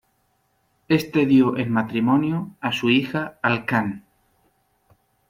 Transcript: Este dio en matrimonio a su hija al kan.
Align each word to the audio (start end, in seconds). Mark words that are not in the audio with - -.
Este 0.87 1.27
dio 1.27 1.57
en 1.59 1.71
matrimonio 1.71 2.55
a 2.59 2.71
su 2.71 2.89
hija 2.89 3.37
al 3.43 3.65
kan. 3.65 4.03